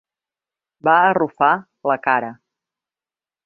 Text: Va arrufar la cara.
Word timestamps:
Va 0.87 0.95
arrufar 1.11 1.51
la 1.93 2.01
cara. 2.09 2.33